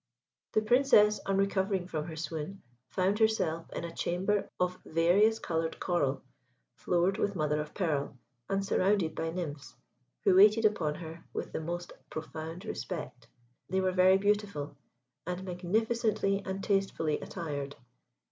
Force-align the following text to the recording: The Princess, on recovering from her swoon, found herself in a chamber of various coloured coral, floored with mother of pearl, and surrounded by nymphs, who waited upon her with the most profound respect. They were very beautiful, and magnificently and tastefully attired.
The 0.53 0.63
Princess, 0.63 1.19
on 1.27 1.37
recovering 1.37 1.85
from 1.85 2.05
her 2.05 2.15
swoon, 2.15 2.63
found 2.89 3.19
herself 3.19 3.71
in 3.71 3.83
a 3.83 3.93
chamber 3.93 4.49
of 4.59 4.79
various 4.83 5.37
coloured 5.37 5.79
coral, 5.79 6.23
floored 6.73 7.19
with 7.19 7.35
mother 7.35 7.61
of 7.61 7.75
pearl, 7.75 8.17
and 8.49 8.65
surrounded 8.65 9.13
by 9.13 9.29
nymphs, 9.29 9.75
who 10.23 10.33
waited 10.37 10.65
upon 10.65 10.95
her 10.95 11.23
with 11.33 11.51
the 11.51 11.61
most 11.61 11.93
profound 12.09 12.65
respect. 12.65 13.27
They 13.69 13.79
were 13.79 13.91
very 13.91 14.17
beautiful, 14.17 14.75
and 15.27 15.43
magnificently 15.43 16.41
and 16.47 16.63
tastefully 16.63 17.19
attired. 17.19 17.75